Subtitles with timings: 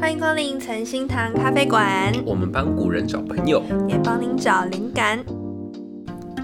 [0.00, 2.12] 欢迎光临诚心堂咖啡馆。
[2.24, 5.18] 我们帮古人找朋友，也帮您找灵感。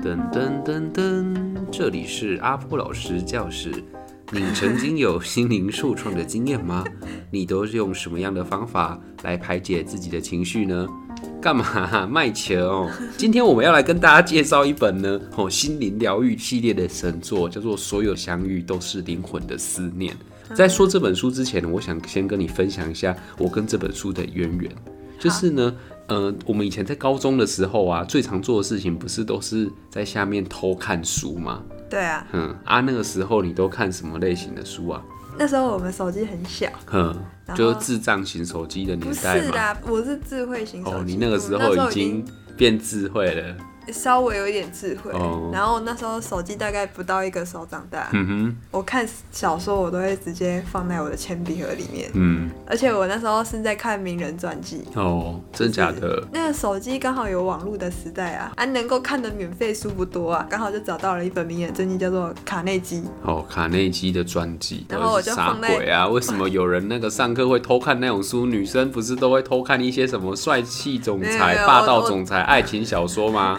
[0.03, 1.37] 噔噔噔噔，
[1.71, 3.73] 这里是阿波老师教室。
[4.33, 6.83] 你曾经有心灵受创的经验吗？
[7.31, 10.89] 你都是用什么样的方法来排解自己的情绪呢？
[11.41, 12.91] 干嘛卖钱哦？
[13.17, 20.13] 今天我们要来跟大家介绍一本呢，哦，心灵疗愈系列的神作，叫做《所有相遇都是灵魂的思念》。
[20.53, 24.71] 在说这本书之前呢，我想先跟你分享一下我跟这本书的渊源。
[25.19, 25.75] 就是呢，
[26.09, 31.63] 呃，我们以前在高中的时候啊，最常做的事情不是都是在下面偷看书吗？
[31.89, 32.27] 对啊。
[32.33, 35.03] 嗯啊，那个时候你都看什么类型的书啊？
[35.39, 37.17] 那时候我们手机很小，嗯，
[37.55, 39.41] 就是智障型手机的年代嘛。
[39.41, 40.97] 不是的，我是智慧型手机。
[40.97, 42.25] 哦，你那个时候已经
[42.57, 43.57] 变智慧了。
[43.93, 45.55] 稍微有一点智慧，oh.
[45.55, 48.09] 然后那时候手机大概不到一个手掌大。
[48.13, 52.11] 嗯哼，我看小说我都会直接放在我的铅笔盒里面。
[52.15, 54.85] 嗯，而且我那时候是在看名人传记。
[54.95, 56.23] 哦，真假的？
[56.33, 63.05] 那个手机刚好有网络的时代啊，啊，能够看的免费书不多啊，刚好就找到了一本名人传记，叫做卡内基。
[63.23, 64.87] 哦，卡内基的传记。
[64.89, 65.69] 然后我就放在。
[65.69, 66.07] 傻鬼啊！
[66.07, 68.45] 为什么有人那个上课会偷看那种书？
[68.45, 73.59] 女生不是都会偷看一些什么帅气总裁、霸道总裁、爱情小说吗？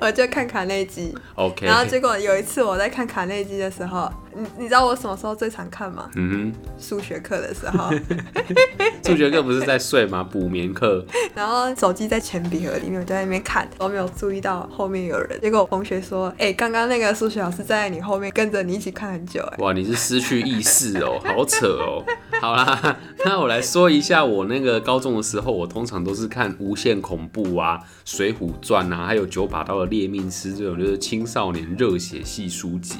[0.00, 1.66] 我就看卡内基，OK。
[1.66, 6.10] 然后结果有一次我在看卡内基的时候，你你知道我什么时候最常看吗？
[6.14, 7.90] 嗯哼，数学课的时候。
[9.04, 10.22] 数学课不是在睡吗？
[10.22, 11.04] 补眠课。
[11.34, 15.40] 然后手机在铅笔盒里面，我就在那边看，我没有注意到后面有人。
[15.40, 22.04] 结果我同学说：“哎、欸，刚刚那个数学老师站在你后面，跟着你一起看很久。”哎，哇，你是失去意识哦，好扯哦。
[22.40, 32.96] 好啦，那我来说一下我那个高中的时候，我通常都是看《无限恐怖》啊，《水浒传》啊，还有《九把刀的猎命师》这种就是青少年热血系书籍。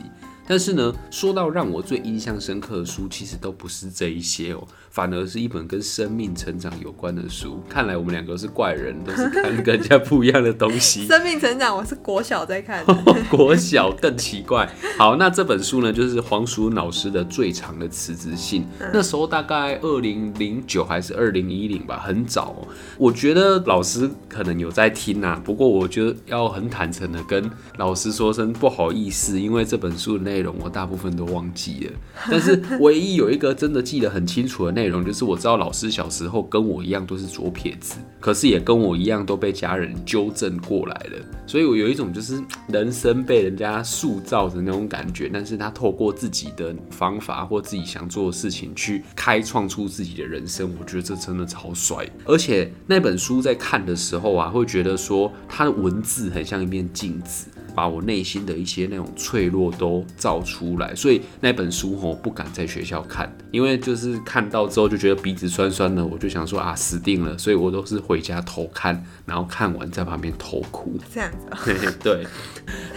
[0.46, 4.66] 但是呢，说到让我最印象深刻的书，其实都不是这一些哦。
[4.90, 7.62] 反而是一本跟生命成长有关的书。
[7.68, 11.04] 看来我们两个是怪人，都是看跟人家不一样的东西。
[11.08, 12.82] 生命成长，我是国小在看，
[13.28, 14.66] 国小更奇怪。
[14.96, 18.66] 好，那这本书呢，就是黄淑老师的最长的辞职信。
[18.78, 22.68] 嗯、那时候大概二零零九还是二零一零吧，很早、喔。
[22.96, 31.92] 我觉得老师可能有在听啊，不过我觉得要很坦诚的跟老师说声不好意思，因为这本书的内容我大部分都忘记了。
[32.30, 35.02] 但是唯一有一个真的记得很清楚的内容。
[35.06, 45.30] 就是我知道老师小时候跟我一样都是左撇子，可是也跟我一样都被家人纠正过来了，所以我有一种就是人生被人家塑造的那种感觉。
[45.32, 52.04] 但是他透过自己的方法或自己想做的事情去开创出自己的人生，我觉得这真的超帅。
[52.24, 57.46] 而且那本书在看的时候啊，会觉得说它的文字很像一面镜子。
[57.76, 70.98] 把我内心的一些那种脆弱都照出来，所以那本书我不敢在学校看，因为就是看到之后就觉得鼻子酸酸的，我就想说啊死定了，所以我都是回家偷看，然后看完在旁边偷哭。
[71.12, 71.94] 这样子。
[72.02, 72.26] 对，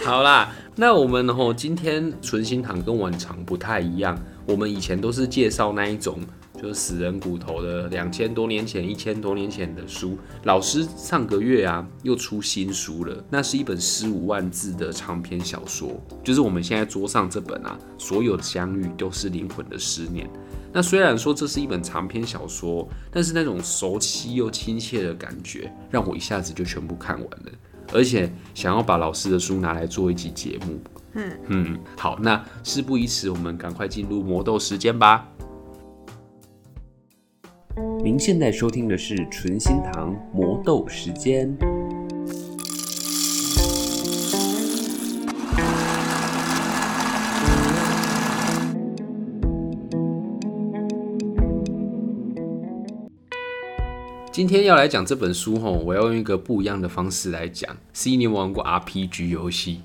[0.02, 6.18] 好啦，那我们吼今天存心堂跟往常不太一样，我们以前都是介绍那一种。
[6.60, 10.18] 就是死人骨头的两千多年前、一千多年前的书。
[10.44, 20.28] 老师上个月啊又出新书了，那是一本十五万字的长篇小说，就是我们现在桌上这本啊，所有的相遇都是灵魂的思念。
[20.70, 27.52] 那虽然说这是一本长篇小说，但是那种熟悉又亲切的感觉，让我一下子就全部看完了，
[27.92, 30.78] 而且想要把老师的书拿来做一集节目。
[31.14, 35.26] 嗯嗯，好，那事不宜迟，我们赶快进入魔豆时间吧。
[38.02, 41.56] 您现在收听的是纯心堂魔豆时间。
[54.32, 57.76] 今天要来讲这本书吼，我要用一个不一样的方式来讲。
[57.92, 59.82] C，你有玩过 RPG 游戏？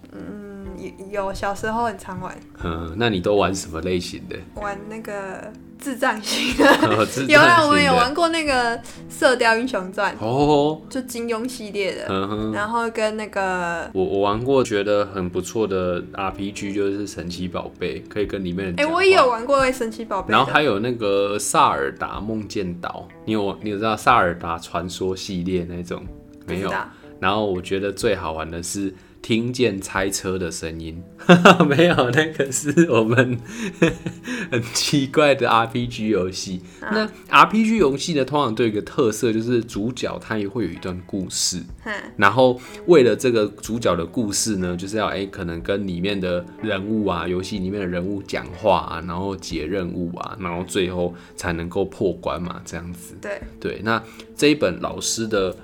[1.09, 2.36] 有，小时候很常玩。
[2.63, 4.38] 嗯，那你都玩什么类型的？
[4.62, 5.52] 玩那个。
[5.78, 8.75] 智障型 的，哦、的有啊，我们有玩过那个
[9.10, 26.01] 《射雕英雄传》哦，就金庸系列的，然后跟那个我我玩过觉得很不错的 RPG 就是神奇宝贝，可以跟里面的哎、欸，我也有玩过神奇宝贝，然后还有那个萨尔达梦见岛，你有你有知道萨尔达传说系列那种
[26.48, 26.74] 没有？
[27.19, 28.92] 然后我觉得最好玩的是。
[29.25, 31.01] 听见拆车的声音，
[31.68, 33.39] 没有，那个是我们
[34.51, 36.62] 很奇怪的 RPG 游戏。
[36.80, 41.63] 啊、那 RPG 游戏呢，通常都有一个特色，就是主角他也会有一段故事。
[41.86, 53.16] 嗯、然后为了这个主角的故事呢，就是要哎、欸，可能跟里面的人物啊，游戏里面的人物讲话啊，然后解任务啊，然后最后才能够破关嘛，这样子。
[53.19, 54.04] 对对，那
[54.38, 55.57] 这一本老师的。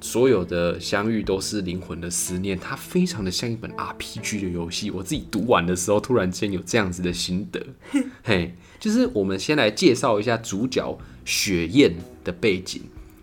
[0.00, 4.90] 所有的相遇都是灵魂的思念，它非常的像一本 RPG 的游戏。
[4.90, 7.64] 我自己读完的时候，突然间有这样子的心得，
[8.22, 12.82] 嘿，就是我们先来介绍一下主角雪燕的背景。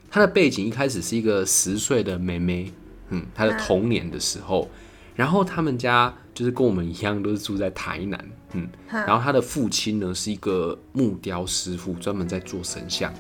[0.10, 2.72] 她的背景一开始是一个十岁的妹妹，
[3.10, 4.70] 嗯，她的童年的时候，
[5.16, 13.14] 然后他们家就是跟我们一样，都是住在台南，嗯，然后她的父亲呢是一个木雕师傅，专门在做神像。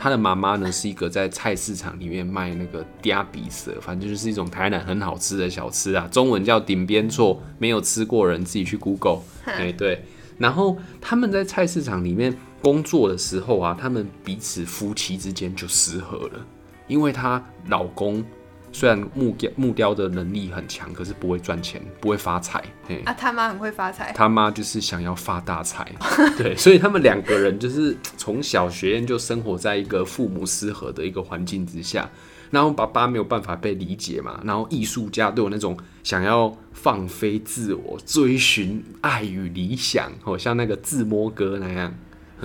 [0.00, 9.20] 他的妈妈呢是一个在菜市场里面卖那个嗲比蛇，反正就是一种台南很好吃的小吃啊，中文叫顶边错，没有吃过人自己去 Google。
[9.44, 10.04] 哎，对。
[10.38, 16.46] 然后他们在菜市场里面工作的时候啊，他们彼此夫妻之间就失和了，
[16.86, 18.24] 因为她老公。
[18.72, 22.62] 虽然木雕木雕的能力很强，可是不会赚钱，不会发财。
[23.04, 24.12] 啊，他妈很会发财。
[24.12, 25.86] 他妈就是想要发大财，
[26.38, 32.08] 对，所以他们两个人就是从小学院就生活在一个父母失和的一个环境之下，
[32.50, 41.94] 然后爸爸没有办法被理解嘛，然后艺术家都有那种想要放飞自我、追寻爱与理想，好像那个自摸哥那样。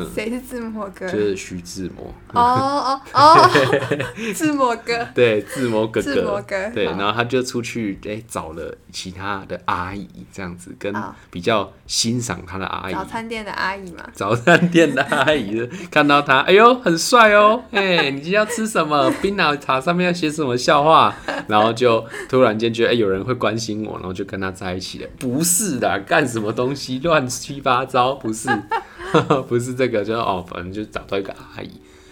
[0.14, 1.10] 谁是自摸哥？
[1.10, 2.14] 就是徐志摩。
[2.34, 3.50] 哦哦哦，
[4.36, 5.08] 字母哥。
[5.14, 6.02] 对，字母哥哥。
[6.02, 6.70] 自摸哥。
[6.72, 10.94] 对，然后他就出去哎、欸、找了其他的阿姨，这样子跟
[11.32, 12.94] 比较欣赏他的阿姨。
[12.94, 14.04] 早餐店的阿姨嘛。
[14.14, 17.64] 早餐店的阿姨 看到他，哎呦，很帅哦！
[17.72, 19.10] 哎、欸，你今天要吃什么？
[19.22, 21.14] 冰奶茶上面要写什么笑话？
[21.48, 25.10] 然后就突然间觉得哎、欸，有人会关心我，然后就跟他在一起了。
[25.20, 28.16] 不是的，干什么东西乱七八糟？
[28.16, 28.50] 不是。
[29.48, 31.70] 不是这个，就是哦，反正就找到一个阿姨。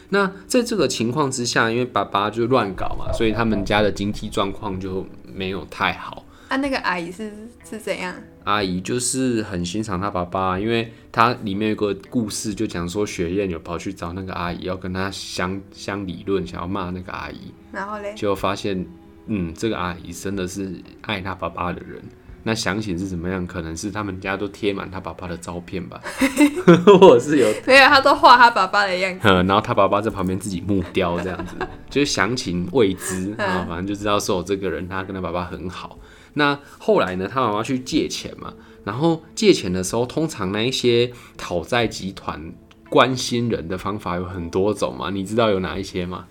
[0.10, 6.24] 那在这个情况之下，因为爸爸就乱搞嘛，所以他们家的经济状况就没有太好。
[6.50, 7.32] 啊，那个阿姨是
[7.68, 8.14] 是怎样？
[8.44, 17.52] 阿姨就是很欣赏他爸爸，因为他里面有个故事，就讲说雪燕有跑去找那个阿姨，要跟他相相理论，想要骂那个阿姨。
[17.72, 18.86] 然后嘞，就发现，
[19.26, 22.00] 嗯，这个阿姨真的是爱他爸爸的人。
[22.44, 23.46] 那详情是怎么样？
[23.48, 26.00] 可能是他们家都贴满他爸爸的照片吧，
[27.00, 31.56] 或者是有没有他都画他爸爸的样子， 然后他爸爸在旁边自己木雕这样子，
[31.90, 35.98] 就是详情未知 啊，反正就知道说这个人他跟他爸爸很好。
[36.34, 38.54] 那后来呢，他妈妈去借钱嘛，
[38.84, 42.52] 然后借钱的时候，通常那一些讨债集团
[42.90, 46.26] 关心人的方法有很多种嘛，你知道有哪一些吗？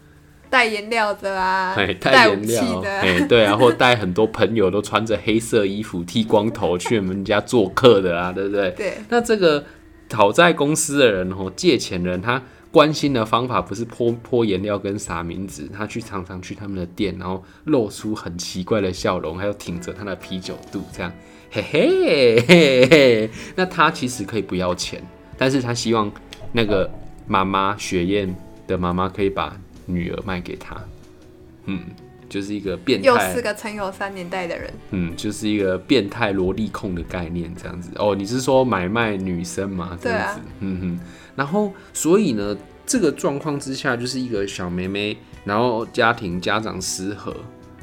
[0.53, 8.71] 带颜料的啊，带颜料的，哎，对啊，或带很多朋友都穿着黑色衣服、剃光头去我们家做客的啊， 对不对？
[8.73, 8.93] 对。
[9.09, 9.65] 那这个
[10.11, 21.11] 讨债公司的人哦，借钱人他关心的方法不是泼泼颜料跟撒名字，他去常常去他们的店，然后露出很奇怪的笑容，还有挺着他的啤酒肚，这样，
[21.51, 23.31] 嘿嘿嘿嘿。
[23.57, 25.03] 那他其实可以不要钱，
[25.39, 26.13] 但是他希望
[26.53, 26.91] 那个
[27.27, 29.57] 妈妈雪燕的妈妈可以把。
[29.87, 30.77] 女儿卖给他，
[31.67, 31.81] 嗯，
[32.29, 37.91] 就是一个变态，又是个曾有三年代的人，嗯，就是一个变态萝莉控的概念，这样子。
[37.97, 39.99] 哦，你是说买卖女生吗？
[40.01, 41.01] 这样子，啊、嗯哼。
[41.35, 47.35] 然后，所以呢，这个状况之下，就是一个小妹妹，然后家庭家长失和，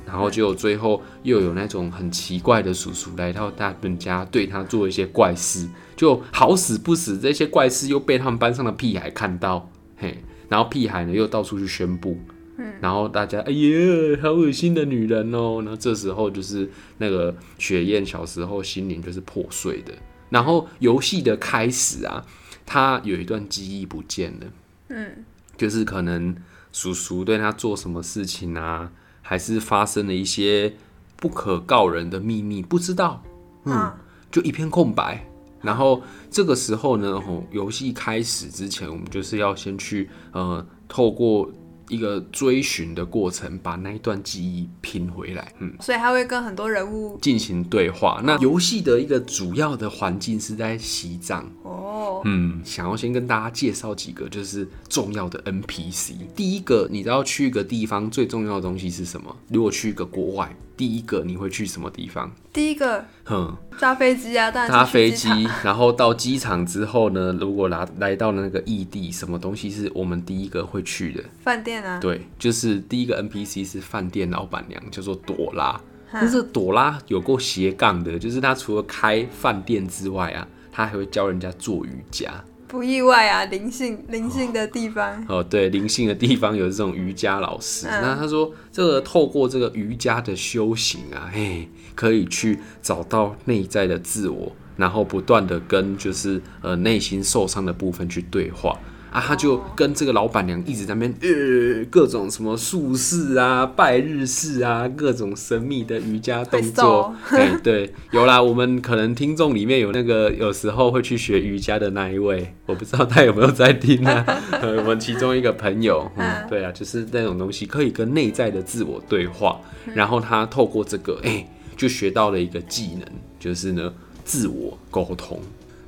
[0.06, 10.24] 然后就最后又有那种很奇怪的叔叔来到他们家，对他做一些怪事，就好死不死，这些怪事又被他们班上的屁孩看到，嘿。
[10.50, 12.18] 然后屁孩呢又到处去宣布，
[12.58, 15.62] 嗯，然后大家哎呀，好恶心的女人哦。
[15.62, 19.94] 然后这时候就是那个雪燕小时候心灵就是破碎的。
[20.30, 22.26] 然后游戏的开始啊，
[22.66, 24.48] 她有一段记忆不见了，
[24.90, 25.24] 嗯，
[25.56, 26.36] 就是可能
[26.74, 28.92] 叔叔对她做什么事情啊，
[29.22, 30.74] 还是发生了一些
[31.16, 33.24] 不可告人的秘密，不知道，
[33.66, 33.94] 嗯，
[34.32, 35.29] 就一片空白。
[35.62, 36.02] 然后
[36.32, 41.50] 这个时候呢，吼，游戏开始之前，我们就是要先去呃，透过
[41.90, 45.54] 一个追寻的过程，把那一段记忆拼回来。
[45.60, 48.22] 嗯，所以他会跟很多人物进行对话。
[48.24, 51.50] 那游戏的一个主要的环境是在西藏。
[51.64, 56.14] 哦，嗯，想要先跟大家介绍几个就是重要的 NPC。
[56.36, 59.36] 第一个，你知道去一个地方最重要的东西是什么？
[59.50, 60.56] 如果去一个国外。
[60.80, 62.32] 第一个你会去什么地方？
[62.54, 65.28] 第一个，哼，搭飞机啊，搭飞机，
[65.62, 71.22] 然后到机场之后呢，如果来来到了那个异地，什么东西是我们第一个会去的？
[71.44, 72.00] 饭店啊。
[72.00, 75.78] 对，就是第一个 NPC 是饭店老板娘，叫做朵拉。
[76.14, 82.42] 但是朵拉有够斜杠的，就是她除了开饭店之外啊，她还会教人家做瑜伽。
[82.70, 87.88] 不意外啊，灵性灵性的地方哦，对，灵性的地方有这种瑜伽老师。
[87.88, 98.78] 嗯、那他说，这个透过这个瑜伽的修行啊，嘿，可以去找到内在的自我，然后不断的跟就是呃内心受伤的部分去对话。
[99.12, 107.16] 啊，他就跟这个老板娘一直在那边，呃，各种什么术式啊、拜日式啊，各种神秘的瑜伽动作。
[107.30, 114.24] 对对，有啦，我们可能听众里面有那个有时候会去学瑜伽的那一位，我不知道他有没有在听啊。
[114.62, 119.60] 我们其中一个朋友，嗯，对啊，就是那种东西可以跟内在的自我对话，
[119.96, 123.06] 然后他透过这个，哎、欸，就学到了一个技能，
[123.40, 123.92] 就是呢，
[124.24, 125.40] 自我沟通。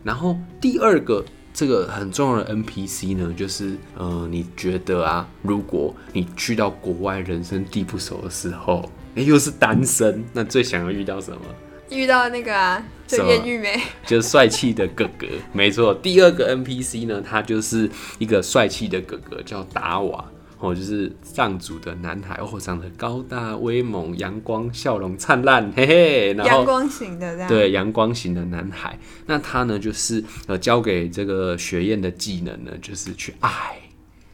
[0.03, 1.23] 然后第二个。
[1.53, 11.41] 这个很重要的 NPC 呢，就是呃，你觉得啊，如果你去到国外人生地不熟的时候，哎，又是单身，那最想要遇到什么？
[11.89, 13.77] 遇到那个啊，就艳遇没？
[14.05, 15.93] 就是帅气的哥哥，没错。
[15.93, 20.23] 第二个 NPC 呢，他就是一个帅气的哥哥，叫达瓦。
[20.61, 26.33] 哦，就是藏族的男孩，哦，长得高大威猛，阳光笑容灿烂，嘿嘿。
[26.33, 27.49] 然后阳光型的这样。
[27.49, 28.97] 对，阳光型的男孩。
[29.25, 33.49] 那他呢，就是呃，教给这个学院的技能呢，就是去爱。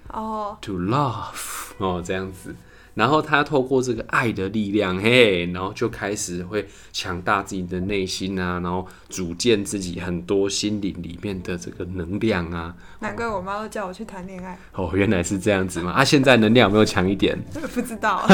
[0.10, 0.50] 哦。
[0.50, 0.62] Oh.
[0.62, 2.54] To love，哦，这样子。
[2.98, 12.74] 然后他透过这个爱的力量，嘿，然后就开始会强大自己的内心啊，然后组建自己很多心灵里面的这个能量啊。
[13.00, 14.58] 难怪我妈都叫我去谈恋爱。
[14.74, 15.92] 哦，原来是这样子嘛。
[15.92, 17.38] 啊，现在能量有没有强一点？
[17.72, 18.26] 不知道，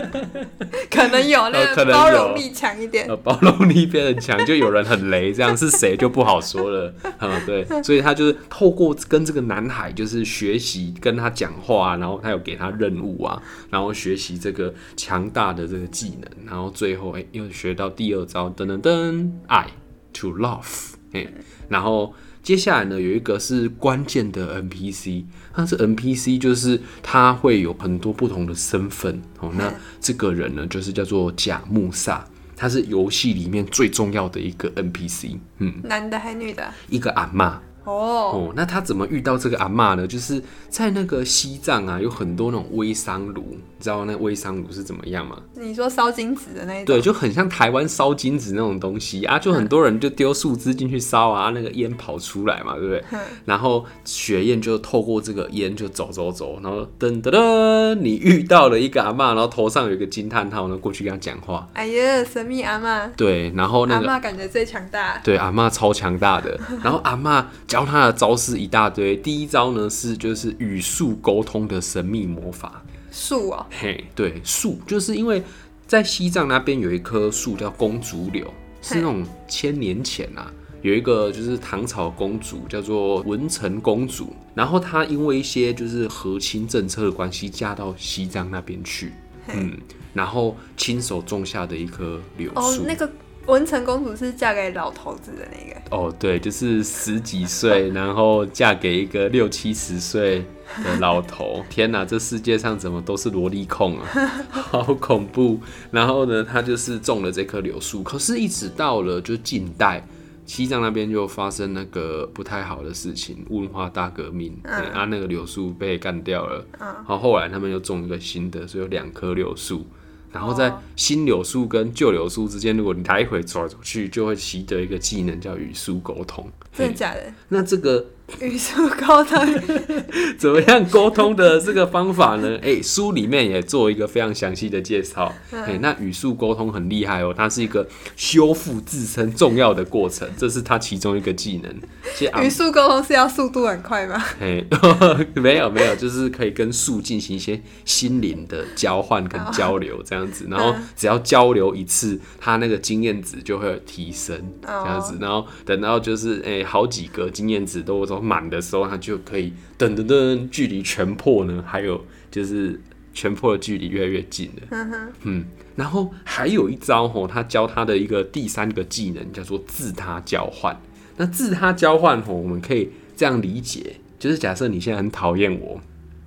[0.90, 3.06] 可能有，那个包容力强一点。
[3.08, 6.94] 呃，包容力变得强，就有人很雷，这样是谁就不好说了。
[7.18, 13.81] 嗯， 对，所以他就是透过跟这个男孩就是学习跟他讲话，然后他有给他任务啊，然后。
[13.82, 19.66] 然后学习这个强大的这个技能，然后最后哎又学到第二招，噔噔噔，爱
[20.12, 21.26] ，to love，哎，
[21.68, 29.50] 然后接下来呢有一个是关键的 NPC，但是 NPC，就是他会有很多不同的身份哦。
[29.56, 32.24] 那这个人呢就是叫做贾穆萨，
[32.54, 36.72] 他是游戏里面最重要的一个 NPC，嗯，男的还女的？
[36.88, 37.58] 一个阿嬷。
[37.84, 38.34] 哦，oh.
[38.34, 40.06] 哦，那他怎么遇到这个阿嬷呢？
[40.06, 45.36] 就是在那个西藏啊，有很多那种微商炉，你知道那微商炉是怎么样吗？
[45.54, 46.84] 你说烧金纸的那种？
[46.86, 53.04] 对，就很像台湾烧金纸那种东西啊，就很多人就丢树枝进去烧啊，那个烟跑出来嘛，对不对？
[53.12, 61.68] 嗯、 然后雪燕就透过这个烟就走走走，然后噔噔噔，你遇到了一个阿嬷，然后头上有一个金叹号，然后过去跟他讲话。
[61.72, 63.10] 哎呀，神秘阿嬷。
[63.16, 65.18] 对，然后那个阿嬷感觉最强大。
[65.24, 66.58] 对，阿嬷超强大的。
[66.82, 67.44] 然后阿嬷。
[67.72, 72.84] 教他的招式一大堆，第一招呢是就是与树沟通的神秘魔法。
[73.10, 75.42] 树啊、哦，嘿，对，树就是因为
[75.86, 78.46] 在西藏那边有一棵树叫公主柳，
[78.82, 80.52] 是那种千年前啊，
[80.82, 89.12] 有一个就是唐朝公主叫做文成公主，然后她因为一些就是和亲政策的关系嫁到西藏那边去，
[89.48, 89.78] 嗯，
[90.12, 92.60] 然后亲手种下的一棵柳树。
[92.60, 93.10] 哦，那个。
[93.46, 100.44] 文成公主是嫁给老头子的那个哦，对，就是十几岁，然后嫁给一个六七十岁
[100.84, 101.64] 的老头。
[101.68, 104.06] 天哪，这世界上怎么都是萝莉控啊，
[104.48, 105.60] 好恐怖！
[105.90, 110.06] 然后呢，他就是种了这棵柳树，可是，一直到了就近代，
[110.46, 116.64] 西藏那边就发生那个不太好的事情，文化大革命，嗯、啊，那个柳树被干掉了。
[116.78, 119.84] 嗯，然后后来他们又种一个新的，所以有两棵柳树。
[120.32, 126.50] 然后在新柳树跟旧柳树之间，如果你来回走来走去，就会习得一个技能叫语速沟通。
[126.72, 127.32] 真的假的？
[127.48, 128.04] 那这个。
[128.40, 129.38] 语速沟通
[130.38, 132.56] 怎么样沟通的这个方法呢？
[132.56, 135.32] 哎、欸，书里面也做一个非常详细的介绍。
[135.52, 137.86] 哎、欸，那语速沟通很厉害哦，它是一个
[138.16, 142.42] 修复自身重要的过程，这是它其中一个技能。
[142.42, 144.22] 语速沟通是要速度很快吗？
[144.40, 158.21] 哎、欸， 没有没有，就是可以跟树进行一些心灵的交换跟交流这样子，然后只要交流一次，它那个经验值就会有提升这样子，然后等到就是哎、欸、好几个经验值都都。
[158.22, 162.80] 满的时候，它就可以噔噔噔，距离全破呢，还有就是
[163.12, 164.62] 全破的距离越来越近了。
[164.70, 165.44] 嗯哼，嗯，
[165.76, 170.74] 然后还有一招吼，他教他的一个第三个技能叫做自他交换。
[171.16, 175.80] 那自他交换吼，我们可以这样理解，就是假设你现在很讨厌我，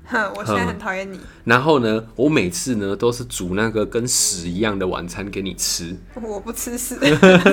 [0.08, 1.20] 哼， 我现在很讨厌你。
[1.44, 5.96] 然后呢，我每次呢都是煮那个跟屎一样的晚餐给你吃。
[6.22, 6.96] 我不吃屎，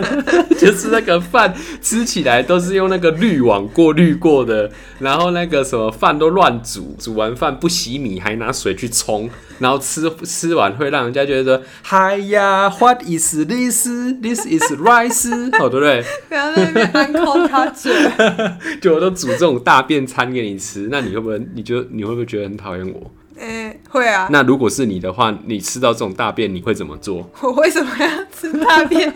[0.59, 9.28] 就是那个饭吃起来都是用那个滤网过滤过的，然后那个什么饭都乱煮，煮完饭不洗米还拿水去冲，
[9.62, 13.87] 然后吃吃完会让人家觉得说，嗨呀，What is this?
[14.21, 16.04] This is rice，好 对不对？
[16.28, 17.92] 不要在那边安口卡嘴。
[18.83, 21.40] 就我都煮这种大便餐给你吃，那你会不会？
[21.54, 23.11] 你就你会不会觉得很讨厌我？
[23.36, 24.28] 诶、欸，会啊。
[24.30, 27.28] 那如果是你的话，你吃到这种大便，你会怎么做？
[27.42, 29.12] 我为什么要吃大便？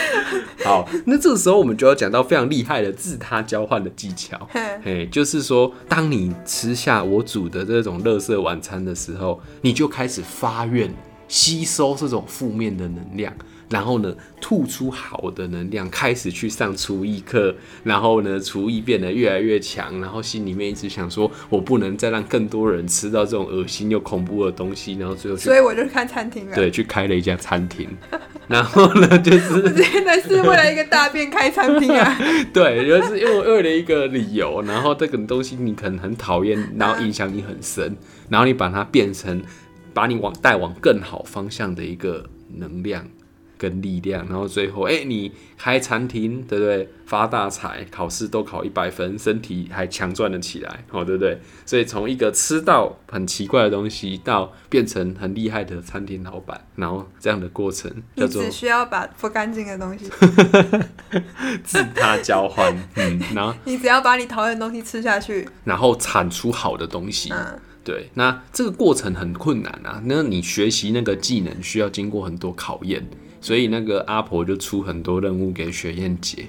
[0.64, 4.48] 好，那这个时候我们就要讲到非常厉害的自他交换的技巧。
[4.82, 10.92] 嘿，就是说，当你吃下我煮的这种垃圾晚餐的时候，你就开始发愿
[11.28, 13.32] 吸收这种负面的能量。
[13.70, 27.88] 然后呢，吐出好的能量，开始去上厨艺课，然后呢，厨艺变得越来越强，然后心里面一直想说，我不能再让更多人吃到这种恶心又恐怖的东西，然后最后，所以我就开餐厅了，对，去开了一家餐厅，
[28.46, 32.18] 然后呢，就是真的是为了一个大便开餐厅啊，
[32.52, 37.96] 对，就是因为为了一个理由，然后这个东西你可能很讨厌，然后影响你很深，
[38.28, 39.42] 然后你把它变成，
[39.94, 42.24] 把你往带往更好方向的一个
[42.56, 43.04] 能量。
[43.64, 46.86] 跟力量，然后最后，哎、欸，你开餐厅，对不对？
[47.06, 51.38] 发大财，考试都考一百分，身体还强壮了起来，哦，对不对？
[51.64, 60.10] 所以从一个吃到很奇怪的东西，到变成很厉害的餐厅老板，然后这样的过程叫做，你只需要把不干净的东西
[61.64, 68.10] 自他交换，嗯，然后 你只要把你讨厌的东西吃下去，然后产出好的东西，嗯，对。
[68.14, 73.06] 那这个过程很困难啊，那你学习那个技能需要经过很多考验。
[73.44, 76.48] 所以那个阿婆就出很多任务给雪燕姐，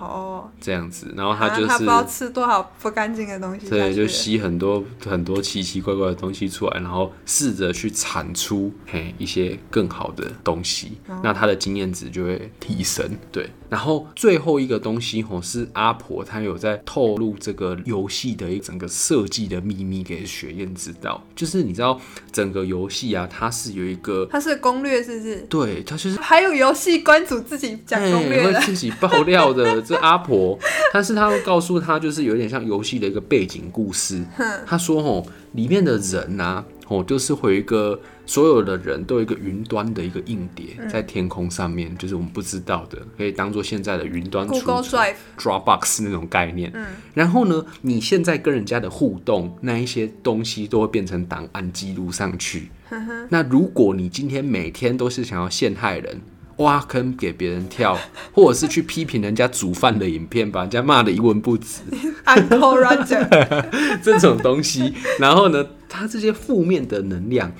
[0.00, 13.48] 哦，这样子，然后他就是她不知道吃多少不干净的东西，对，就吸很多很多奇奇怪怪的东西出来，然后试着去产出嘿一些更好的东西，哦，那他的经验值就会提升，对。
[13.70, 21.20] 然后最后一个东西吼是阿婆，她有在透露这个游戏的一整个设计的秘密给雪燕知道。
[21.34, 25.36] 就是你知道整个游戏啊，它是有一个，它是攻略，是不是？
[25.48, 29.82] 对，它就是还有游戏关主自己讲攻略的，会自己爆料的。
[29.84, 30.58] 这阿婆，
[30.92, 34.24] 但是他会告诉他，就是有点像游戏的一个背景故事。
[34.66, 38.00] 他说哦，里面的人啊，哦，就是会有一个。
[38.26, 46.70] 所有的人都有一个云端的一个硬碟在天空上面，嗯、就是我们不知道的，可以当做现在的云端 Google Drive、Dropbox 那种概念。
[46.72, 52.70] 嗯，然后呢，你现在跟人家的互动，那一些东西都会变成档案记录上去。
[52.88, 56.18] 嗯、那如果你今天每天都是想要陷害人、
[56.56, 57.98] 挖坑给别人跳，
[58.32, 61.80] 或者是去批评人家煮饭的影片，把人家骂的一文不值
[62.26, 63.64] ，Uncle Roger
[64.02, 67.52] 这种东西，然后呢，它这些负面的能量。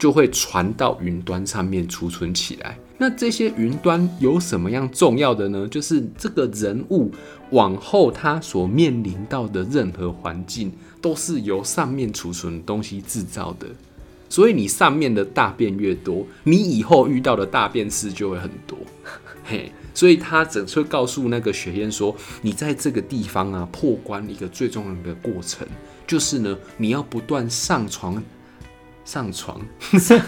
[0.00, 2.78] 就会传到云端上面储存起来。
[2.96, 5.68] 那这些云端有什么样重要的呢？
[5.68, 7.12] 就是这个人物
[7.50, 13.66] 往后他所面临到的任何环境，都是由上面储存的东西制造的。
[14.30, 18.78] 所以你上面的大便越多，你以后遇到的大便事就会很多。
[19.44, 25.68] 嘿，所以他整会告诉那个雪燕说：“你在这个地方啊，破关一个最重要的过程，
[26.06, 28.24] 就是呢，你要不断上传。”
[29.02, 29.56] 上传，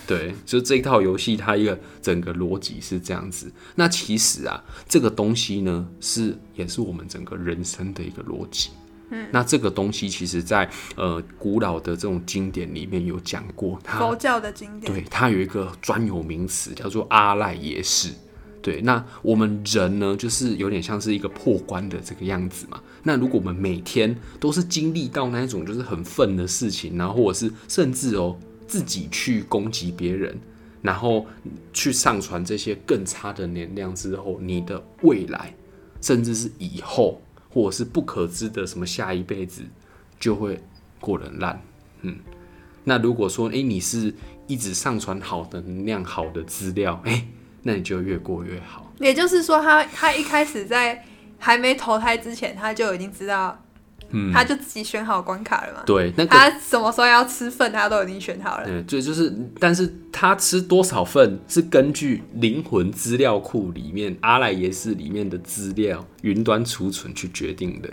[0.05, 3.51] 对，就这一套游戏，它一个整个逻辑是这样子。
[3.75, 8.69] 那其实啊，这个东西呢，是也是我们整个人生的一个逻辑。
[9.09, 18.13] 嗯，那这个东西其实在呃古老的这种经典里面有讲过，它佛教的经典，对，它有一个专有名词叫做阿赖耶识。
[18.67, 22.83] 对，那我们人呢，就是有点像是一个破关的这个样子嘛。
[23.03, 30.37] 那如果我们每天都是经历到那一种就是很愤的事情，然后或者是甚至哦自己去攻击别人，
[30.81, 31.25] 然后
[31.71, 35.55] 去上传这些更差的能量之后，你的未来
[36.01, 39.61] 甚至是以后或者是不可知的什么下一辈子，
[40.19, 40.59] 就会
[40.99, 41.61] 过得烂。
[42.01, 42.17] 嗯，
[42.83, 44.13] 那如果说，哎、欸，你是
[44.45, 47.25] 一直上传好的能量、好的资料，哎、
[47.67, 48.91] 那你就越过越好。
[48.99, 51.03] 也就是说他，他他一开始在
[51.37, 53.61] 还没投胎之前，他就已经知道。
[54.09, 55.83] 嗯，他就自己选好关卡了嘛？
[55.85, 58.63] 对，那个、他什么时候要吃粪，他都已经选好了。
[58.65, 67.89] 嗯，对，就是，但是他吃多少粪是根据灵魂资料库里面阿赖耶识里面的资料云端储存去决定的。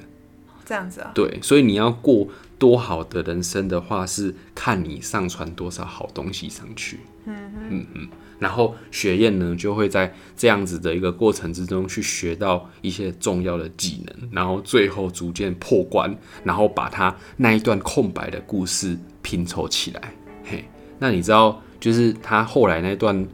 [0.65, 1.13] 这样子啊？
[1.15, 7.01] 对，所以你要过多好的人生的话，是看你上传多少好东西上去。
[7.27, 8.09] 嗯嗯嗯。
[8.41, 20.15] 然后雪燕呢，就会在这样子的一个过程之中去学到一些重要的技能，然后最后逐渐破关，然后把他那一段空白的故事拼凑起来。
[20.45, 20.65] 嘿，
[20.99, 23.27] 那你知道就是他后来那段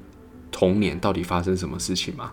[0.52, 2.32] 童年到底发生什么事情吗？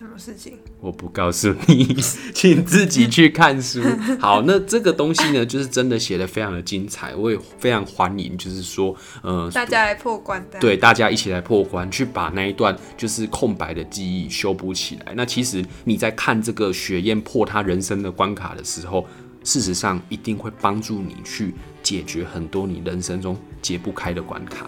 [0.00, 0.54] 什么事情？
[0.80, 1.84] 我不告诉你，
[2.32, 3.82] 请自己去看书。
[4.18, 15.12] 好，那这个东西呢，就是真的写得非常的精彩，我也非常欢迎，就是说，呃，大家来破关的，对，大家一起来破关，去把那一段就是空白的记忆修补起来。
[15.14, 19.06] 那其实你在看这个雪燕破他人生的关卡的时候，
[19.44, 24.66] 事实上一定会帮助你去解决很多你人生中解不开的关卡。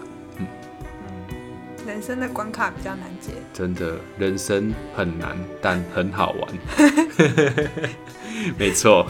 [1.85, 6.49] 人生的关卡比较难解，真的，人生很难，但很好玩，
[8.57, 9.05] 没错。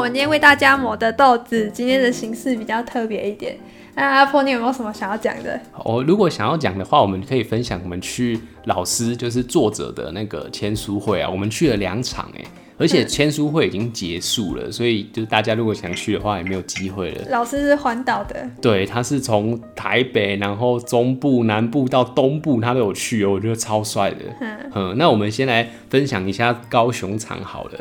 [0.00, 1.70] 我们今天为大家磨的豆子。
[1.74, 3.54] 今天的形式比较特别一点。
[3.94, 5.60] 那阿婆，你有没有什么想要讲的？
[5.74, 11.28] 哦，如果想要讲的话，我们可以分享我们去老师，就是作者的那个签书会啊。
[11.28, 12.42] 我们去了两场，哎，
[12.78, 17.26] 而且签书会已经结束了，所以就是大家如果想去的话，也没有机会了。
[17.28, 24.24] 老师是环岛的，对，他是从台北，然后中部、南部到东部，他都有去哦，我觉得超帅的。
[24.40, 27.72] 嗯，嗯，那我们先来分享一下高雄场好了。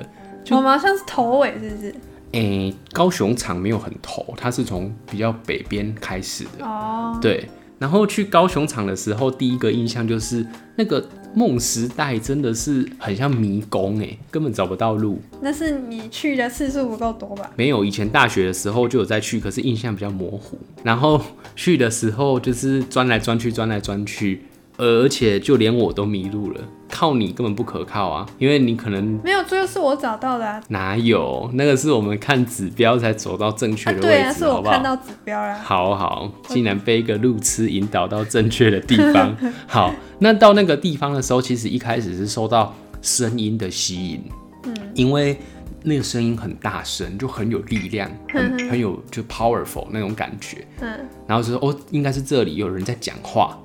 [0.55, 1.95] 我们好像是头尾，是不是？
[2.31, 6.65] 哎、欸，高雄场没有很头，它是从比较北边开始的。
[6.65, 7.47] 哦，对。
[7.79, 15.21] 然后去高雄场的时候，第一个印象就是那个梦时代真的是很像迷宫，哎，根本找不到路。
[15.39, 17.49] 那是你去的次数不够多吧？
[17.55, 20.59] 没有，以前大学的时候就有再去，可是印象比较模糊。
[20.83, 21.21] 然后
[21.55, 24.43] 去的时候就是钻来钻去，钻来钻去。
[24.79, 28.25] 而且就连我都迷路了，靠你根本不可靠啊！
[28.37, 30.63] 因为你可能没有，最后是我找到的啊。
[30.69, 31.49] 哪有？
[31.53, 35.53] 那个是我们看指标才走到正确的位置，啊，对啊，是我看到指标了。
[35.59, 39.35] 好好，竟然被一个路痴引导到正确的地方。
[39.67, 44.23] 好，那到那个地方的时候，其实一开始是受到声音的吸引，
[44.63, 45.37] 嗯，因为
[45.83, 53.57] 那个声音很大声，就很有力量，很很有就 powerful 那种感觉，嗯，然后就说哦，应该是这里有人在讲话。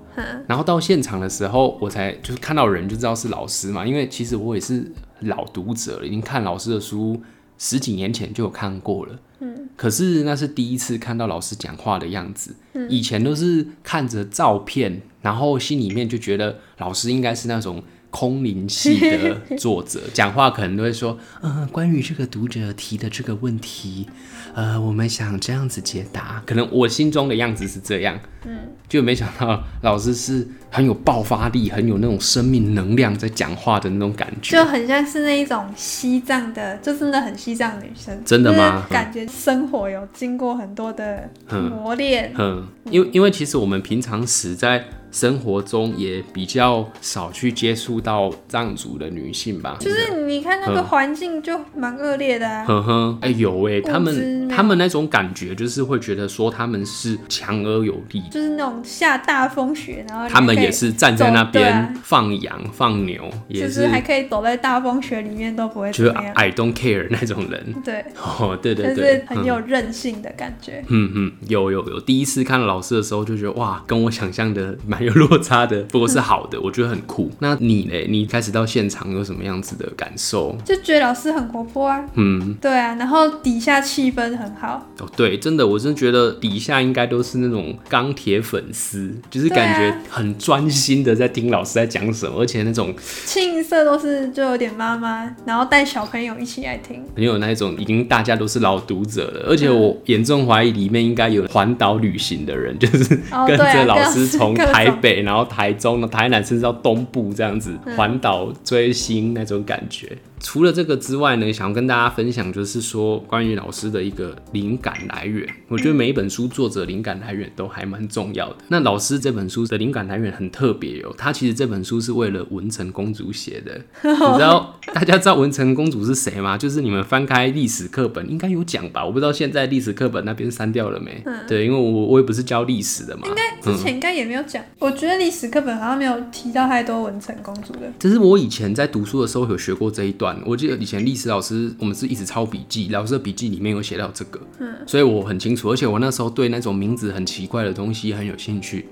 [0.47, 7.21] 然后到现场的时候，我才就是看到人就知道是老师嘛，因为其实我也是老读者了，已经看老师的书
[7.59, 9.19] 十几年前就有看过了。
[9.41, 12.55] 嗯，可是那是第一次看到老师讲话的样子，
[12.89, 17.83] 以前都是看着照片，然后心里面就觉得老师应该是那种。
[18.15, 24.07] 空灵系的作者讲话可能都会说，呃，关于这个读者提的这个问题，
[24.55, 26.41] 呃，我们想这样子解答。
[26.47, 28.57] 可能我心中的样子是这样，嗯，
[28.89, 38.17] 就没想到老师是很有爆发力，很有那种生命能量在讲话的那种感觉，就很像是那一种西藏的，就真的很西藏女生。
[38.25, 38.87] 真的吗？
[38.89, 42.33] 感觉生活有经过很多的磨练。
[42.39, 44.85] 嗯，因为因为其实我们平常时在。
[45.15, 52.65] 生活中也比较少去接触到藏族的女性吧，就是你看那个环境就蛮恶劣的啊。
[52.65, 67.73] 呵呵，哎有哎，他们他们那种感觉就是会觉得说他们是强而有力，就是那种下大风雪，然后他们也是站在那边放羊放牛，也是还可以走在大风雪里面都不会就是 I don't care 那种人。
[67.85, 70.85] 对，哦对对对，就是很有韧性的感觉。
[70.89, 75.04] 嗯嗯，有有有，第一次看老师的时候就觉得哇，跟我想象的蛮。
[75.05, 77.31] 有落差的，不过是好的，我觉得很酷。
[77.39, 77.95] 那你呢？
[78.09, 80.57] 你开始到现场有什么样子的感受？
[80.65, 84.87] 就觉得老师很活泼啊，嗯，对啊，然后底下气氛很好。
[84.99, 110.17] 哦，对，真的，我真的觉得底下应该都是那种钢铁粉丝，就是感觉很专心的在听老师在讲什么，而且那种青色都是就有点妈妈，然后带小朋友一起来听，很有那一种已经大家都是老读者了，而且我严重怀疑里面应该有环岛旅行的人，就是跟着老师从台北，然后台中、台南，甚至到东部这样子环岛追星那种感觉。
[110.45, 115.49] 除了这个之外呢，想要跟大家分享，就是说关于老师的一个灵感来源。
[115.69, 118.57] 我觉得每一本书作者灵感来源都还蛮重要的。
[118.69, 123.73] 那老师这本书的灵感来源很特别哦，他其实这本书是为了文成公主写的。
[124.05, 126.59] 你知道大家知道文成公主是谁吗？
[126.59, 129.03] 就是你们翻开历史课本应该有讲吧？
[129.03, 131.25] 我不知道现在历史课本那边删掉了没？
[131.49, 133.27] 对，因为我我也不是教历史的嘛。
[133.27, 134.63] 应该之前应该也没有讲。
[134.79, 137.91] 我觉得历史课本好像没有提到太多文成公主的。
[137.99, 140.34] 只是我以前在读书的时候有学过这一段。
[140.45, 148.87] 我记得以前历史老师，我们是一直抄笔记，老师的笔记里面有写到这个，嗯，所以我很清楚，而且我那时候对那种名字很奇怪的东西很有兴趣，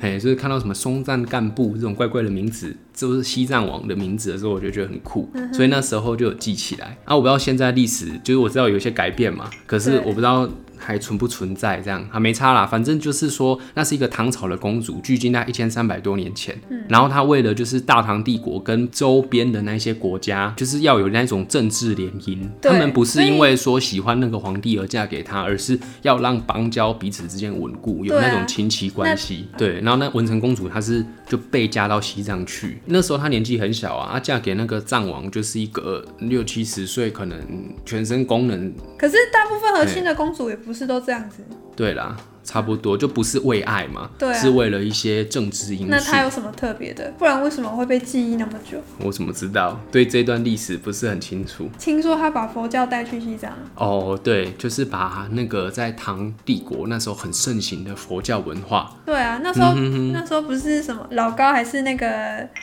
[0.00, 6.96] 哎、嗯，就是看到什么松赞干部这种怪怪的名字，就是西藏王的名字的时候，我就觉得很酷，所以那时候就有记起来。
[7.04, 10.48] 啊，我不知道现在历史，就是我知道有一些改变嘛，可是我不知道。
[10.76, 12.18] 还存不存在这样啊？
[12.18, 16.58] 没差啦，反正就是说，那是一个唐朝的公主，距今大概一千三百多年前。
[16.68, 22.38] 嗯，然后她为了就是大唐帝国跟周边的那些国家，就是要有那种政治联姻。
[22.62, 29.48] 他们不是因为说喜欢那个皇帝而嫁给他，而是要让邦交彼此之间稳固，有那种亲戚关系。
[29.56, 37.38] 对，然后那文成公主她是就被嫁到西藏去，那时候她年纪很小啊，她嫁给那个藏王就是一个六七十岁，可能
[37.84, 38.72] 全身功能。
[38.98, 41.44] 可是大部分和亲的公主也不是都这样子。
[41.76, 42.16] 对啦。
[42.46, 45.90] 差不多就不是为爱嘛，对啊，是为了一些政治因素。
[45.90, 47.12] 那他有什么特别的？
[47.18, 48.78] 不然为什么会被记忆那么久？
[49.00, 49.78] 我怎么知道？
[49.90, 51.68] 对这段历史不是很清楚。
[51.78, 53.52] 听说他把佛教带去西藏。
[53.74, 58.92] 哦，对，就是把那个在唐帝国那时候很盛行的佛教文化。
[59.04, 59.74] 对啊，那时候、
[60.12, 62.06] 那时候不是什么老高还是那个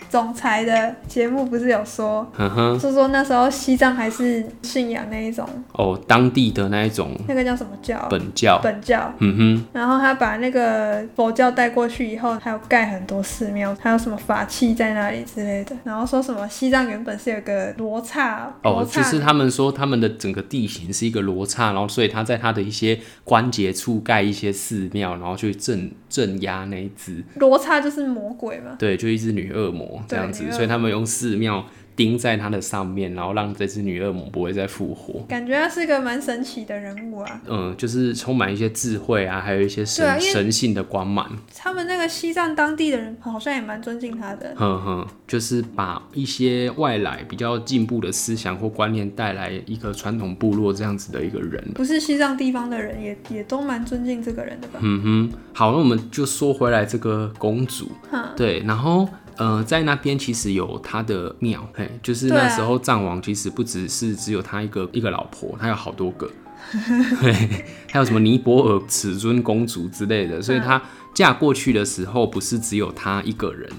[0.09, 8.07] 总裁的节目，不是有说，嗯哼，说说那时候西藏还是信仰那一种哦，当地的那一种，那个叫什么教？
[8.09, 8.59] 本教。
[8.63, 9.13] 本教。
[9.19, 9.65] 嗯哼。
[9.73, 15.75] 然后他把那个佛教带过去以后，还有盖很多寺庙，还有什么法器在那里之类的。
[15.83, 28.75] 然后说什么西藏原本是有个罗刹哦，就是他们说他们的整个地形是一个罗刹，然后所以他在他的一些关节处盖一些寺庙，然后去镇镇压那一只罗刹，就是魔鬼嘛。
[28.77, 31.65] 对，就一只女恶魔这样子，所以他们用寺庙。
[31.95, 35.21] 钉在它的上面，然后让这只女恶魔不会再复活。
[35.27, 37.41] 感觉他是个蛮神奇的人物啊。
[37.47, 41.29] 嗯，就是充满一些智慧啊，还有一些神、啊、神性的光芒。
[41.55, 44.53] 他们那个西藏当地的人好像也蛮尊敬他的。
[44.55, 51.63] 哼哼，就是把一些外来比较进步的思想或观念带来一个传统部落这样子的一个人。
[51.75, 54.79] 不是西藏地方的人也也都蛮尊敬这个人的吧？
[54.81, 57.91] 嗯哼，好，那我们就说回来这个公主。
[58.35, 59.07] 对，然后。
[59.37, 66.29] 呃，在那边其实有他的庙，嘿，就是那时候藏王其实不只是只有他一个一个老婆，他有好多个，
[67.19, 67.33] 对，
[67.89, 70.81] 还有什么尼泊尔尺尊公主之类的，所以她
[71.13, 73.69] 嫁过去的时候不是只有她一个人，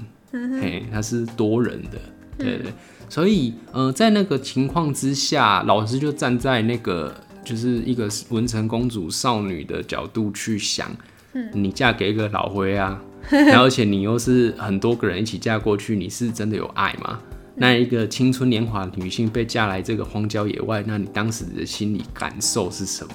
[0.60, 1.98] 嘿，她是多人的，
[2.36, 2.72] 对对，
[3.08, 7.14] 所以呃，在那个情况之下，老师就站在那个
[7.44, 10.90] 就是一个文成公主少女的角度去想，
[11.32, 11.48] 嗯。
[11.52, 13.00] 你嫁给一个老灰啊。
[13.30, 17.20] 然后，而且你又是很多个人一起嫁过去，你是真的有爱吗？
[17.56, 23.14] 那一个青春年华的女性被嫁来这个荒郊野外，那你当时的心理感受是什么？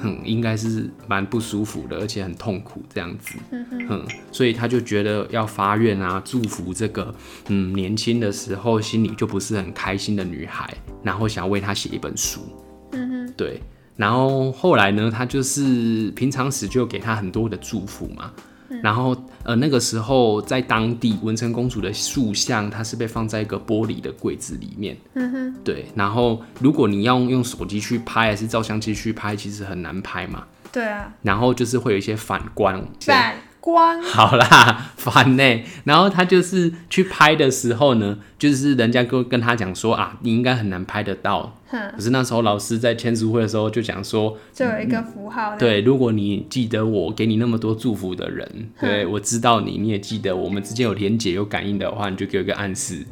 [0.00, 3.38] 嗯，应该是蛮不舒服的，而且很痛苦这样子。
[3.50, 7.12] 嗯，所以他就觉得要发愿啊，祝福这个
[7.48, 12.42] 嗯年轻的时候心里就不是很开心的女孩，然后想要为她写一本书。
[12.92, 13.60] 嗯哼，对。
[13.96, 18.30] 然后后来呢，他就是平常时就给她很多的祝福嘛。
[18.82, 24.96] 然后，呃，那个时候在当地文成公主的塑像，它是被放在一个玻璃的柜子里面。
[25.14, 25.86] 嗯哼，对。
[25.94, 30.44] 然后，如果你要用手机去拍，还是照相机去拍，其实很难拍嘛。
[30.70, 31.12] 对啊。
[31.22, 32.82] 然后就是会有一些反光。
[33.00, 34.02] 反光。
[34.02, 35.62] 好啦， 烦呢。
[35.84, 41.56] 然后他就是去拍的时候呢，就是人家跟跟他讲说啊，你应该很难拍得到。
[41.96, 45.56] 可是那时候老师在签书会的时候就讲说，就有一个符号。
[45.56, 53.06] 对，如果你记得我给你那么多祝福的人，对，我知道你，你也记得我们之间有连结、有感应的话，你就给我一个暗示。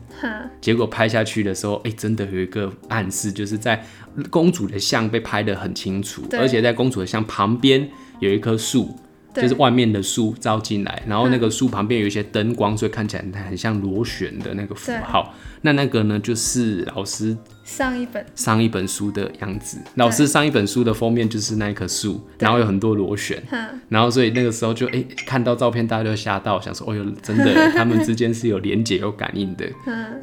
[0.61, 3.83] 结果拍下去的时候，哎、欸，真的有一个暗示，就是在
[4.29, 8.95] 公主的像被拍得很清楚，而且在公主的像旁边有一棵树。
[9.35, 15.35] 就是外面的树照进来，然后那个树旁边有一些灯光，所以看起来很像螺旋的那个符号。
[15.63, 19.77] 那那个呢，就是老师上一本上一本书的样子。
[19.97, 23.43] 老师上一本书的封面就是那一棵树，然后有很多螺旋。
[23.91, 29.67] 然后所以那个时候就哎、欸、看到照片，大家就吓到，想说哦哟，真的，他们之间是有连结、有感应的。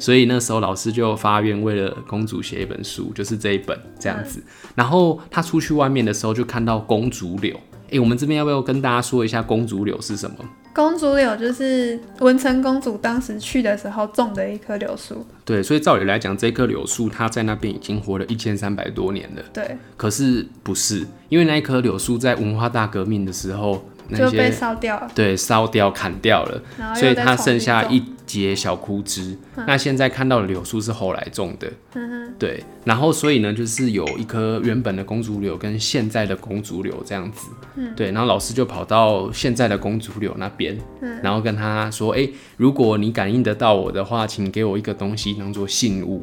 [0.00, 4.42] 所以那时候老师就发愿为了公主写一本书，就是这一本这样子。
[4.74, 7.56] 然后他出去外面的时候就看到公主柳。
[7.88, 10.36] 哎、欸，我们这边要不要跟大家说一下公主柳是什么？
[10.74, 15.26] 公主柳就是文成公主当时去的时候种的一棵柳树。
[15.44, 19.42] 对，所以照理来讲，这棵柳树它在那边已经活了一千三百多年了。
[19.52, 23.84] 对，可是不是，因为那一棵柳树在文化大革命的时候。
[24.16, 26.62] 就被烧掉了，对，烧掉、砍掉了，
[26.94, 29.36] 所以它剩下一截小枯枝。
[29.66, 32.62] 那现在看到的柳树是后来种的，嗯，对。
[32.84, 38.10] 然后所以呢，就是有一棵原本的公主柳跟现在的公主柳这样子，嗯，对。
[38.12, 46.22] 然后老师就跑到现在的公主柳那边，嗯，然后跟他说：“哎，如果你感应得到我的话，请给我一个东西当做信物。”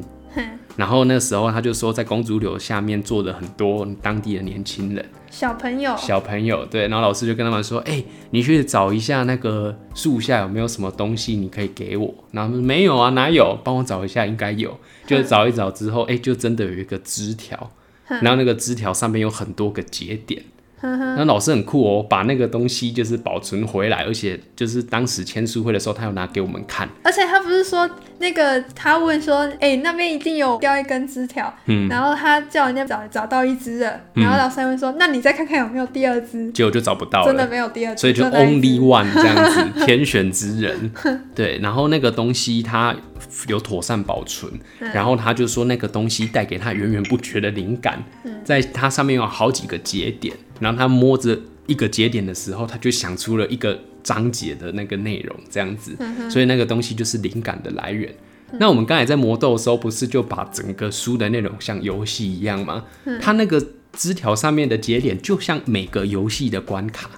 [0.76, 5.02] 然后那时候他就说，在公主柳下面坐着很多当地的年轻人。
[5.38, 13.54] 小朋友，小朋友，对，然后老师就跟他们说：“哎、欸，你去找一下那个树下有没有什么东西，你可以给我。”然后说：“没有啊，哪有？
[13.62, 17.70] 帮我找一下，应该有。”就找一找之后，哎、欸，就真的有一个枝条，
[18.06, 20.42] 然后那个枝条上面有很多个节点。
[20.82, 26.88] 那老师很酷哦，把那个东西就是保存回来，而且就是当时签书会的时候，他有拿给我们看。
[27.02, 40.92] 而且他不是说那个他问说，哎、欸，那边一定有掉一根枝条，嗯，然后他叫人家找找到一只了，然后老师还问说，嗯、那你再看看有没有第二只，结果就找不到了，真的没有第二只，所以就 only one 这样子，天选之人。
[41.34, 42.94] 对，然后那个东西他
[43.48, 48.02] 有妥善保存，然后他就说那个东西带给他源源不绝的灵感，
[48.44, 50.36] 在它上面有好几个节点。
[50.60, 55.96] 然后他摸着一个节点的时候，他就想出了一个章节的那个内容，这样子，
[56.30, 58.14] 所以那个东西就是灵感的来源。
[58.60, 62.84] 那我们刚才在磨豆的时候，不是就把整个书的内容像游戏一样吗？
[63.20, 63.60] 它那个
[63.92, 67.10] 枝条上面的节点，就像每个游戏的关卡。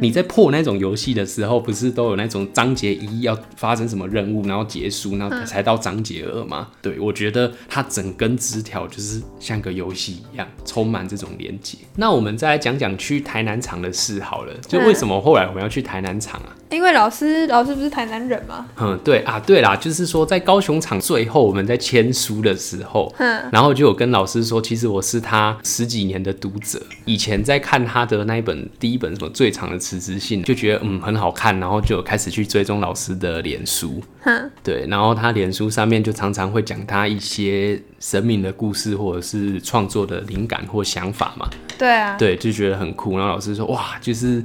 [0.00, 6.68] 你在破那种游戏的时候，不是都有那种章节一要发生什么任务，然后结束，然后才到章节二吗？
[6.82, 11.78] 对，我觉得它整根枝条就是像个游戏一样，充满这种连接。
[11.96, 16.54] 那我们再来讲讲去台南场的事好了，就为什么后来我们要去台南场啊？
[16.70, 18.66] 因为老师，老师不是台南人吗？
[18.78, 44.44] 嗯，对啊，对啦，就是说在高雄场最后我们在签书的时候，嗯，然后就有跟老师说，其实我是他十几年的读者，以前在看他的那一本第一本什么最长的辞职信，就觉得嗯很好看，然后就开始去追踪老师的脸书，嗯，对，然后他脸书上面就常常会讲他一些神明的故事或者是创作的灵感或想法嘛，对啊，对，就觉得很酷，然后老师说哇，就是。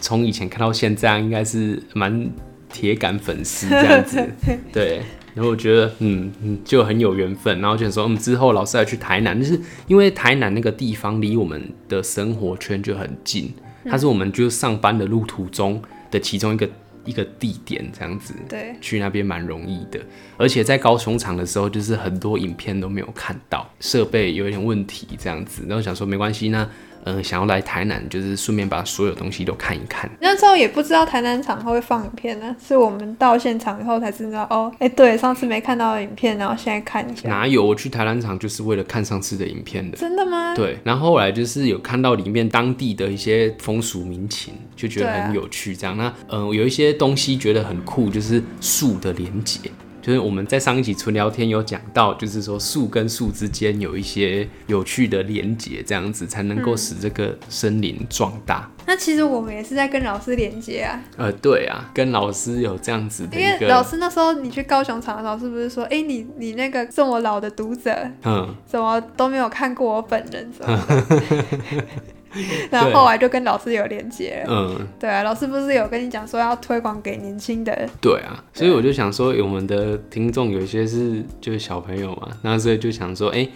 [0.00, 2.30] 从以前看到现在，应该是蛮
[2.68, 4.22] 铁杆粉丝这样子，
[4.70, 5.00] 对。
[5.32, 7.58] 然后我觉得，嗯嗯，就很有缘分。
[7.58, 13.50] 然后就说，嗯，之后老师要去台南，就是因为台南那个地方离我们的生活圈就很近，
[13.86, 16.68] 它是我们就上班的路途中的其中一个
[17.04, 18.34] 一个地点，这样子。
[18.48, 20.00] 对，去那边蛮容易的。
[20.36, 25.64] 而且在高雄场的时候，就是很多影片都没有看到，设备有一点问题这样子。
[25.68, 26.68] 然后想说，没关系呢。
[27.04, 30.10] 嗯，想要来台南，就是顺便把所有东西都看一看。
[30.20, 34.46] 那时候也不知道台南场会放影片呢，是我们到现场以后才知道。
[34.50, 37.28] 哦，哎、欸，对，上次没看到的影片，然后现在看一下。
[37.28, 37.64] 哪有？
[37.64, 39.96] 我去台南场就是为了看上次的影片的。
[39.96, 40.54] 真的吗？
[40.54, 45.74] 对，然后后来就是有看到里面当地的一些风俗民情，就觉得很有趣。
[45.74, 49.60] 这样，啊、那嗯，有一些东西觉得很酷，就是树的连结。
[50.04, 58.70] 就是我们在上一集纯聊天有讲到，就是说树跟树之间有一些有趣的连接，这样子才能够使这个森林壮大。
[58.70, 58.84] 嗯。
[58.88, 61.00] 那其实我们也是在跟老师连接啊。
[61.16, 63.40] 呃，对啊，跟老师有这样子的。
[63.40, 70.52] 因为老师那时候你去高雄场的时候，是不是说，哎、欸，你你那个这么老的读者，嗯，怎么都没有看过我本人？
[72.70, 77.88] 然后后来就跟老师有连接，嗯，对啊，老师不是有跟你讲说要推广给年轻的？
[78.00, 83.48] 对啊，所以我就想说，我们的听众有些是就是小朋友嘛，那所以就想说，哎，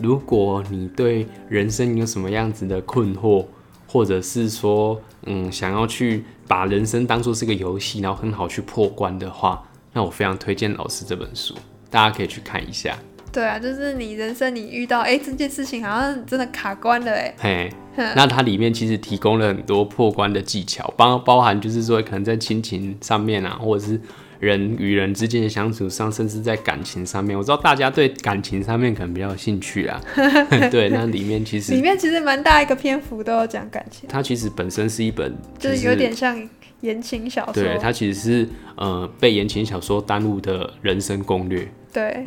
[0.00, 3.44] 如果你对人生有什么样子的困惑，
[3.86, 9.62] 或者是说，嗯，想要去把人生当做是个游戏，然后很好去破关的话，
[9.92, 11.54] 那我非常推荐老师这本书，
[11.90, 12.96] 大家可以去看一下。
[13.32, 17.70] 对啊，就是你人生你遇到哎这件事情好像真的卡关了哎，嘿，
[18.16, 24.00] 那它里面其实提供了很多破关的技巧，包包含就是说可能在亲情上面啊，或者是
[24.40, 30.00] 人与人之间的相处上，甚至在感情上面，我知道大家对感情上面可能比较有兴趣啊。
[30.70, 34.08] 对，那里面其实里面其实蛮大一个篇幅都有讲感情。
[34.08, 36.48] 它其实本身是一本，就是有点像
[36.80, 37.62] 言情小说。
[37.62, 41.68] 对，它其实是呃被言情小说耽误的人生攻略。
[41.92, 42.26] 对，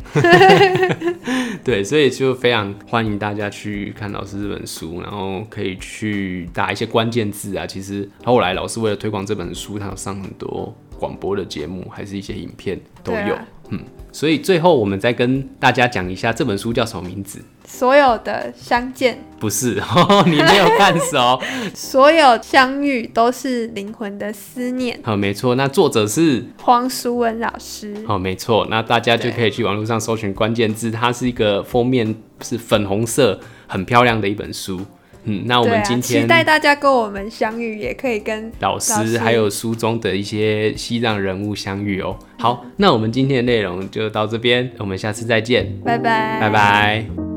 [1.64, 7.66] 对，所以就非常欢迎大家去看老师这本书，然后可以去打一些关键字啊。
[7.66, 10.74] 其实后来老师为了推广这本书，他有上很多。
[10.96, 17.40] 广播的节目还是一些影片都有，啊、嗯，所以最后我们再跟大家讲一下这本书叫什么名字？
[17.66, 19.82] 所有的相见不是，
[20.26, 21.40] 你没有看熟。
[21.74, 25.00] 所有相遇都是灵魂的思念。
[25.02, 25.54] 好，没错。
[25.54, 27.96] 那作者是黄淑文老师。
[28.06, 28.66] 好，没错。
[28.70, 34.82] 那大家就可以去网络上搜寻关键字，它是一个封面是粉红色，很漂亮的一本书。
[35.24, 42.16] 嗯，那我们今天、啊、期待大家跟我们相遇，也可以跟老师，老师还有书中的一些西藏人物相遇哦。
[42.38, 47.33] 好，那我们今天的内容就到这边，我们下次再见，拜拜，拜拜。